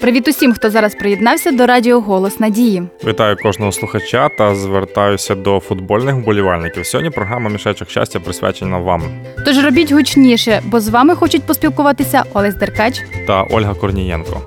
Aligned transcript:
Привіт 0.00 0.28
усім, 0.28 0.52
хто 0.52 0.70
зараз 0.70 0.94
приєднався 0.94 1.50
до 1.52 1.66
Радіо 1.66 2.00
Голос 2.00 2.40
Надії. 2.40 2.82
Вітаю 3.06 3.36
кожного 3.36 3.72
слухача 3.72 4.28
та 4.28 4.54
звертаюся 4.54 5.34
до 5.34 5.60
футбольних 5.60 6.14
вболівальників. 6.14 6.86
Сьогодні 6.86 7.10
програма 7.10 7.50
Мішечок 7.50 7.90
щастя 7.90 8.20
присвячена 8.20 8.78
вам 8.78 9.02
Тож 9.44 9.64
робіть 9.64 9.92
гучніше, 9.92 10.62
бо 10.64 10.80
з 10.80 10.88
вами 10.88 11.14
хочуть 11.16 11.42
поспілкуватися 11.44 12.24
Олесь 12.34 12.54
Деркач. 12.54 13.02
та 13.26 13.42
Ольга 13.42 13.74
Корнієнко. 13.74 14.40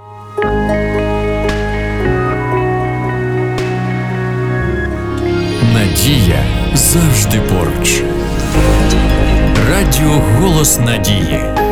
Надія 5.74 6.44
завжди 6.74 7.40
поруч. 7.40 8.02
Радіо 9.70 10.22
Голос 10.40 10.80
Надії. 10.80 11.67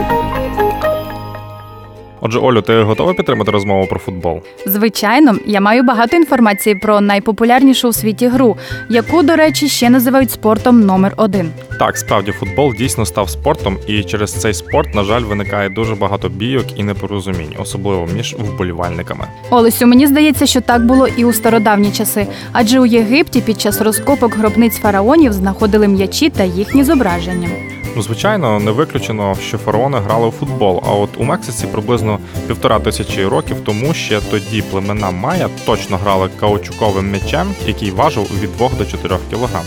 Отже, 2.26 2.40
Олю, 2.40 2.62
ти 2.62 2.82
готова 2.82 3.14
підтримати 3.14 3.52
розмову 3.52 3.88
про 3.88 4.00
футбол? 4.00 4.42
Звичайно, 4.66 5.36
я 5.46 5.62
маю 5.62 5.84
багато 5.84 6.18
інформації 6.18 6.76
про 6.76 7.02
найпопулярнішу 7.02 7.88
у 7.90 7.94
світі 7.94 8.28
гру, 8.28 8.58
яку, 8.90 9.24
до 9.24 9.36
речі, 9.36 9.70
ще 9.70 9.90
називають 9.90 10.32
спортом 10.32 10.82
номер 10.82 11.14
один. 11.18 11.52
Так, 11.80 11.98
справді 11.98 12.32
футбол 12.32 12.74
дійсно 12.74 13.06
став 13.06 13.30
спортом, 13.30 13.78
і 13.88 14.04
через 14.04 14.34
цей 14.34 14.54
спорт, 14.54 14.96
на 14.96 15.04
жаль, 15.04 15.22
виникає 15.22 15.70
дуже 15.70 15.96
багато 15.96 16.30
бійок 16.30 16.66
і 16.76 16.84
непорозумінь, 16.84 17.56
особливо 17.60 18.08
між 18.16 18.36
вболівальниками. 18.40 19.28
Олесю, 19.50 19.88
мені 19.88 20.08
здається, 20.08 20.46
що 20.46 20.62
так 20.62 20.86
було 20.86 21.08
і 21.08 21.26
у 21.26 21.34
стародавні 21.34 21.92
часи, 21.92 22.28
адже 22.52 22.80
у 22.80 22.86
Єгипті 22.86 23.42
під 23.42 23.62
час 23.62 23.82
розкопок 23.82 24.36
гробниць 24.36 24.78
фараонів 24.78 25.34
знаходили 25.34 25.88
м'ячі 25.88 26.30
та 26.30 26.44
їхні 26.44 26.84
зображення. 26.84 27.50
Ну, 27.96 28.02
звичайно, 28.02 28.60
не 28.60 28.72
виключено, 28.72 29.36
що 29.42 29.58
фараони 29.58 29.98
грали 29.98 30.28
у 30.28 30.32
футбол. 30.32 30.84
А 30.88 30.92
от 30.92 31.10
у 31.18 31.24
Мексиці 31.24 31.68
приблизно 31.68 32.20
півтора 32.48 32.80
тисячі 32.80 33.26
років 33.26 33.58
тому 33.66 33.94
ще 33.94 34.22
тоді 34.32 34.62
племена 34.62 35.12
Майя 35.12 35.50
точно 35.66 35.98
грали 35.98 36.30
каучуковим 36.40 37.12
м'ячем, 37.12 37.48
який 37.68 37.92
важив 37.92 38.24
від 38.42 38.58
2 38.58 38.70
до 38.78 38.86
4 38.86 39.16
кілограм. 39.30 39.64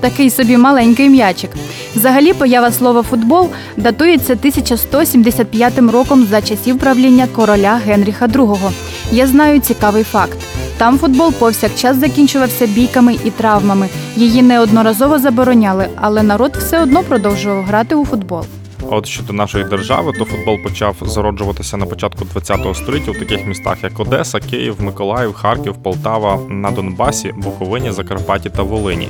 Такий 0.00 0.30
собі 0.30 0.56
маленький 0.56 1.08
м'ячик. 1.08 1.50
Взагалі, 1.94 2.32
поява 2.32 2.72
слова 2.72 3.02
футбол 3.02 3.50
датується 3.76 4.32
1175 4.32 5.78
роком 5.78 6.24
за 6.24 6.42
часів 6.42 6.78
правління 6.78 7.26
короля 7.26 7.80
Генріха 7.86 8.26
II. 8.26 8.70
Я 9.12 9.26
знаю 9.26 9.60
цікавий 9.60 10.04
факт. 10.04 10.47
Там 10.78 10.98
футбол 10.98 11.32
повсякчас 11.32 11.96
закінчувався 11.96 12.66
бійками 12.66 13.14
і 13.24 13.30
травмами. 13.30 13.88
Її 14.16 14.42
неодноразово 14.42 15.18
забороняли, 15.18 15.88
але 15.96 16.22
народ 16.22 16.56
все 16.56 16.82
одно 16.82 17.02
продовжував 17.02 17.64
грати 17.64 17.94
у 17.94 18.04
футбол. 18.04 18.44
А 18.90 18.96
от 18.96 19.06
щодо 19.06 19.32
нашої 19.32 19.64
держави, 19.64 20.12
то 20.18 20.24
футбол 20.24 20.56
почав 20.62 20.96
зароджуватися 21.02 21.76
на 21.76 21.86
початку 21.86 22.24
ХХ 22.24 22.76
століття 22.76 23.10
в 23.10 23.18
таких 23.18 23.46
містах, 23.46 23.82
як 23.82 24.00
Одеса, 24.00 24.40
Київ, 24.40 24.76
Миколаїв, 24.78 25.32
Харків, 25.32 25.74
Полтава, 25.82 26.38
на 26.48 26.70
Донбасі, 26.70 27.32
Буковині, 27.36 27.92
Закарпатті 27.92 28.50
та 28.50 28.62
Волині. 28.62 29.08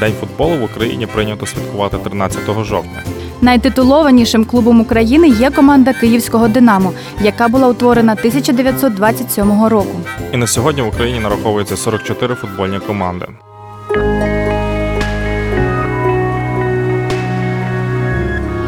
День 0.00 0.12
футболу 0.20 0.56
в 0.56 0.62
Україні 0.62 1.06
прийнято 1.06 1.46
святкувати 1.46 1.96
13 1.96 2.64
жовтня. 2.64 3.02
Найтитулованішим 3.40 4.44
клубом 4.44 4.80
України 4.80 5.28
є 5.28 5.50
команда 5.50 5.92
Київського 5.92 6.48
Динамо, 6.48 6.92
яка 7.20 7.48
була 7.48 7.68
утворена 7.68 8.12
1927 8.12 9.64
року. 9.64 10.00
І 10.32 10.36
на 10.36 10.46
сьогодні 10.46 10.82
в 10.82 10.88
Україні 10.88 11.20
нараховується 11.20 11.76
44 11.76 12.34
футбольні 12.34 12.78
команди. 12.78 13.26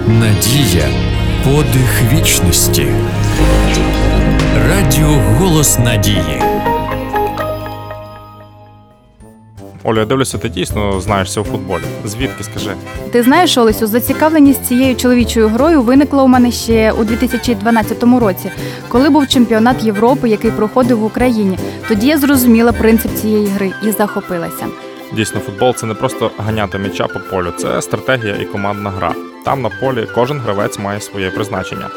Надія 0.08 0.88
подих 1.44 2.02
вічності. 2.12 2.86
Радіо 4.68 5.08
Голос 5.38 5.78
Надії. 5.78 6.42
Оля, 9.88 10.00
я 10.00 10.06
дивлюся, 10.06 10.38
ти 10.38 10.48
дійсно 10.48 11.00
знаєшся 11.00 11.40
у 11.40 11.44
футболі. 11.44 11.82
Звідки 12.04 12.44
скажи? 12.44 12.70
Ти 13.10 13.22
знаєш, 13.22 13.58
Олесю, 13.58 13.86
зацікавленість 13.86 14.64
цією 14.66 14.96
чоловічою 14.96 15.48
грою 15.48 15.82
виникла 15.82 16.22
у 16.22 16.28
мене 16.28 16.52
ще 16.52 16.92
у 16.92 17.04
2012 17.04 18.02
році, 18.02 18.50
коли 18.88 19.10
був 19.10 19.28
чемпіонат 19.28 19.84
Європи, 19.84 20.28
який 20.28 20.50
проходив 20.50 20.98
в 20.98 21.04
Україні. 21.04 21.58
Тоді 21.88 22.06
я 22.06 22.18
зрозуміла 22.18 22.72
принцип 22.72 23.14
цієї 23.14 23.46
гри 23.46 23.72
і 23.82 23.90
захопилася. 23.90 24.66
Дійсно, 25.12 25.40
футбол 25.40 25.74
це 25.74 25.86
не 25.86 25.94
просто 25.94 26.30
ганяти 26.38 26.78
м'яча 26.78 27.06
по 27.06 27.20
полю, 27.20 27.52
це 27.56 27.82
стратегія 27.82 28.36
і 28.36 28.44
командна 28.44 28.90
гра. 28.90 29.14
Там 29.44 29.62
на 29.62 29.70
полі 29.80 30.06
кожен 30.14 30.38
гравець 30.38 30.78
має 30.78 31.00
своє 31.00 31.30
призначення. 31.30 31.88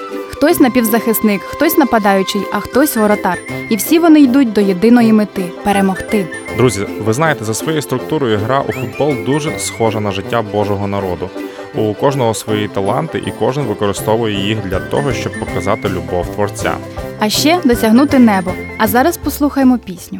Хтось 0.41 0.59
напівзахисник, 0.59 1.41
хтось 1.41 1.77
нападаючий, 1.77 2.41
а 2.51 2.59
хтось 2.59 2.97
воротар. 2.97 3.37
І 3.69 3.75
всі 3.75 3.99
вони 3.99 4.21
йдуть 4.21 4.53
до 4.53 4.61
єдиної 4.61 5.13
мети 5.13 5.43
перемогти. 5.63 6.27
Друзі, 6.57 6.87
ви 7.05 7.13
знаєте, 7.13 7.45
за 7.45 7.53
своєю 7.53 7.81
структурою 7.81 8.37
гра 8.37 8.63
у 8.69 8.71
футбол 8.71 9.15
дуже 9.25 9.59
схожа 9.59 9.99
на 9.99 10.11
життя 10.11 10.41
Божого 10.41 10.87
народу. 10.87 11.29
У 11.75 11.93
кожного 11.93 12.33
свої 12.33 12.67
таланти, 12.67 13.23
і 13.27 13.31
кожен 13.39 13.65
використовує 13.65 14.47
їх 14.47 14.61
для 14.65 14.79
того, 14.79 15.13
щоб 15.13 15.39
показати 15.39 15.89
любов 15.89 16.27
творця. 16.35 16.73
А 17.19 17.29
ще 17.29 17.59
досягнути 17.65 18.19
небо. 18.19 18.51
А 18.77 18.87
зараз 18.87 19.17
послухаємо 19.17 19.77
пісню. 19.77 20.19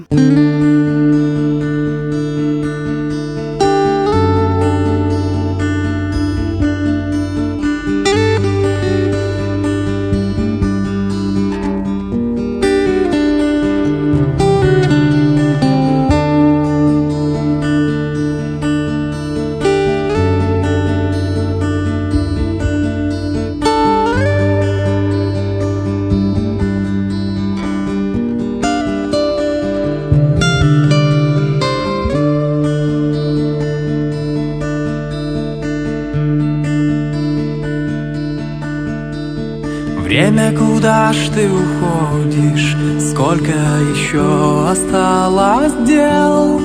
Время, 40.12 40.52
куда 40.52 41.14
ж 41.14 41.30
ты 41.34 41.48
уходишь? 41.48 42.76
Сколько 43.00 43.54
еще 43.96 44.70
осталось 44.70 45.72
дел? 45.88 46.60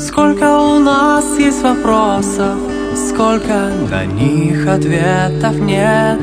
Сколько 0.00 0.58
у 0.58 0.80
нас 0.80 1.24
есть 1.38 1.62
вопросов? 1.62 2.58
Сколько 2.96 3.70
на 3.88 4.04
них 4.04 4.66
ответов 4.66 5.60
нет? 5.60 6.18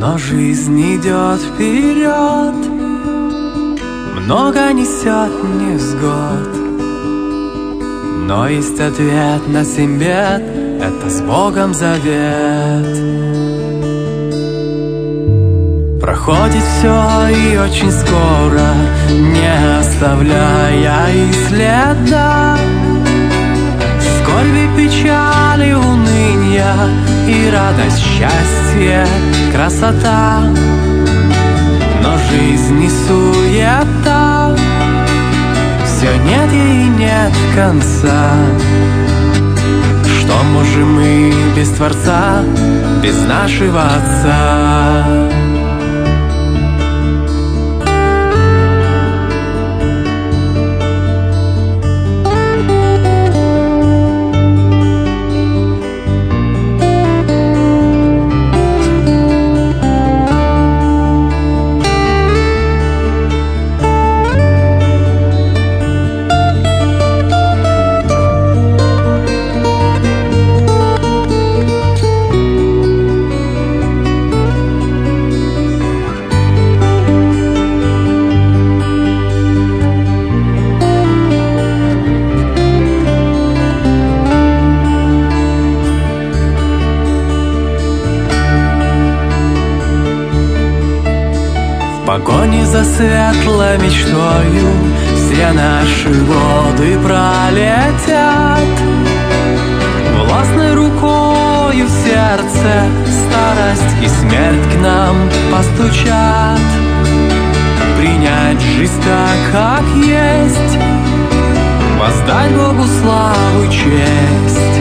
Но 0.00 0.16
жизнь 0.16 0.80
идет 0.80 1.40
вперед 1.40 2.54
Много 4.14 4.72
несет 4.72 5.32
невзгод 5.58 6.54
Но 8.28 8.46
есть 8.46 8.78
ответ 8.78 9.48
на 9.48 9.64
семь 9.64 9.98
бед 9.98 10.42
Это 10.80 11.10
с 11.10 11.20
Богом 11.20 11.74
завет 11.74 13.49
Проходит 16.00 16.62
все 16.62 17.28
и 17.28 17.58
очень 17.58 17.92
скоро, 17.92 18.74
не 19.10 19.78
оставляя 19.78 21.12
и 21.12 21.30
следа. 21.46 22.56
Скорби, 24.00 24.66
печали, 24.78 25.74
уныния 25.74 26.74
и 27.28 27.50
радость, 27.50 27.98
счастье, 27.98 29.06
красота. 29.52 30.40
Но 32.02 32.16
жизнь 32.30 32.78
не 32.78 32.88
суета, 32.88 34.56
все 35.84 36.16
нет 36.16 36.50
ей 36.50 36.88
нет 36.88 37.32
конца. 37.54 38.32
Что 40.18 40.42
можем 40.44 40.94
мы 40.94 41.34
без 41.54 41.68
Творца, 41.70 42.42
без 43.02 43.20
нашего 43.26 43.82
Отца? 43.82 45.59
Светлой 93.00 93.78
мечтою 93.78 94.68
Все 95.16 95.52
наши 95.52 96.10
годы 96.24 96.98
пролетят. 96.98 98.60
Властной 100.18 100.74
рукою 100.74 101.86
в 101.86 102.04
сердце 102.04 102.84
Старость 103.06 103.96
и 104.02 104.08
смерть 104.08 104.74
к 104.74 104.82
нам 104.82 105.16
постучат. 105.50 106.58
Принять 107.98 108.60
жизнь 108.60 109.02
так, 109.02 109.52
как 109.52 109.84
есть 109.96 110.78
Воздать 111.98 112.52
Богу 112.52 112.86
славу 113.00 113.64
и 113.64 113.70
честь. 113.70 114.80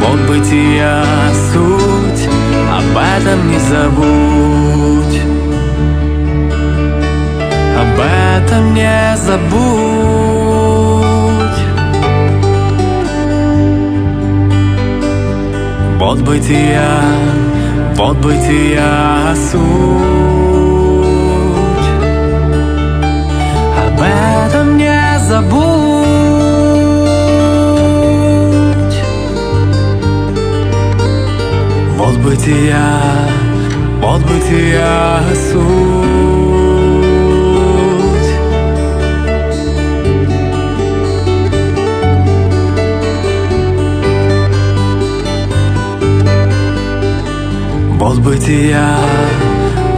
Бог 0.00 0.18
бытия 0.26 1.04
суть 1.52 2.28
Об 2.70 2.96
этом 2.96 3.50
не 3.50 3.58
забудь 3.58 4.61
Об 7.92 8.00
этом 8.00 8.72
не 8.74 9.16
забудь. 9.16 9.52
Вот 15.98 16.18
бытия, 16.20 17.00
вот 17.96 18.16
бытия 18.18 19.34
суть. 19.50 19.60
Об 23.84 24.00
этом 24.00 24.78
не 24.78 25.18
забудь. 25.28 25.52
Вот 31.98 32.16
бытия, 32.24 33.00
вот 34.00 34.20
бытия 34.22 35.20
суть 35.50 35.91
Poesia, 48.52 48.84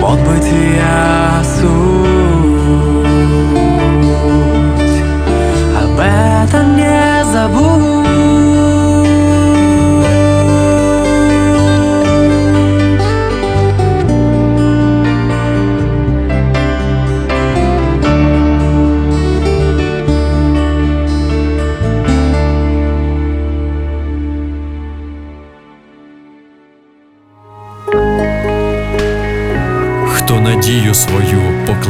bon 0.00 0.16
Poesia. 0.22 0.93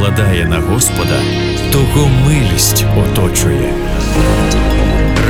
Покладає 0.05 0.45
на 0.45 0.59
Господа, 0.59 1.19
того 1.71 2.09
милість 2.25 2.85
оточує. 2.97 3.73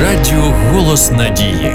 Радіо 0.02 0.54
Голос 0.72 1.10
Надії. 1.10 1.72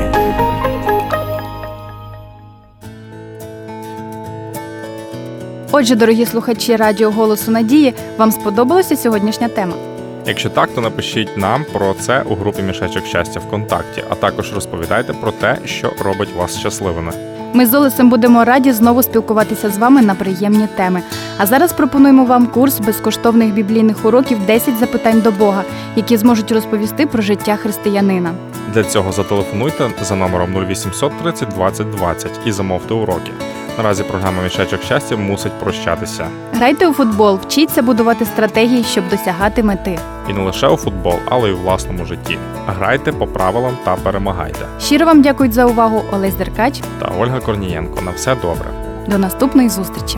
Отже, 5.72 5.96
дорогі 5.96 6.26
слухачі 6.26 6.76
Радіо 6.76 7.12
Голосу 7.12 7.52
Надії, 7.52 7.94
вам 8.18 8.32
сподобалася 8.32 8.96
сьогоднішня 8.96 9.48
тема? 9.48 9.74
Якщо 10.26 10.50
так, 10.50 10.70
то 10.76 10.82
напишіть 10.82 11.38
нам 11.38 11.66
про 11.74 11.94
це 11.94 12.24
у 12.30 12.36
групі 12.36 12.62
Мішечок 12.62 13.06
щастя 13.06 13.40
ВКонтакті, 13.40 14.04
а 14.10 14.16
також 14.16 14.54
розповідайте 14.54 15.14
про 15.14 15.32
те, 15.32 15.58
що 15.66 15.94
робить 16.00 16.36
вас 16.36 16.60
щасливими. 16.60 17.31
Ми 17.54 17.66
з 17.66 17.74
Олесем 17.74 18.10
будемо 18.10 18.46
раді 18.46 18.72
знову 18.72 19.04
спілкуватися 19.04 19.70
з 19.70 19.78
вами 19.78 20.02
на 20.02 20.16
приємні 20.16 20.68
теми. 20.76 21.02
А 21.38 21.46
зараз 21.46 21.74
пропонуємо 21.74 22.26
вам 22.26 22.48
курс 22.48 22.80
безкоштовних 22.80 23.54
біблійних 23.54 24.06
уроків 24.06 24.38
«10 24.48 24.80
запитань 24.80 25.22
до 25.22 25.32
Бога, 25.32 25.64
які 25.96 26.18
зможуть 26.18 26.52
розповісти 26.52 27.06
про 27.06 27.22
життя 27.22 27.56
християнина. 27.56 28.32
Для 28.74 28.84
цього 28.84 29.12
зателефонуйте 29.12 29.90
за 30.02 30.16
номером 30.16 30.56
0800 30.56 31.12
30 31.24 31.50
20 31.50 31.90
20 31.90 32.32
і 32.46 32.52
замовте 32.52 32.94
уроки. 32.94 33.32
Наразі 33.78 34.04
програма 34.04 34.44
Мішечок 34.44 34.82
щастя 34.84 35.16
мусить 35.16 35.60
прощатися. 35.60 36.28
Грайте 36.54 36.88
у 36.88 36.94
футбол, 36.94 37.40
вчіться 37.44 37.82
будувати 37.82 38.26
стратегії, 38.26 38.84
щоб 38.84 39.10
досягати 39.10 39.64
мети. 39.64 40.00
І 40.30 40.34
не 40.34 40.44
лише 40.46 40.68
у 40.68 40.78
футбол, 40.78 41.16
але 41.30 41.50
й 41.50 41.52
у 41.54 41.58
власному 41.58 42.06
житті. 42.06 42.38
Грайте 42.68 43.12
по 43.12 43.28
правилам 43.28 43.78
та 43.84 43.96
перемагайте. 43.96 44.66
Щиро 44.82 45.06
вам 45.06 45.22
дякують 45.22 45.54
за 45.54 45.66
увагу, 45.66 46.02
Олесь 46.14 46.36
Деркач. 46.36 46.82
Та 47.00 47.12
Ольга 47.20 47.40
Корнієнко. 47.40 48.02
На 48.02 48.12
все 48.12 48.36
добре. 48.36 48.66
До 49.08 49.18
наступної 49.18 49.70
зустрічі! 49.70 50.18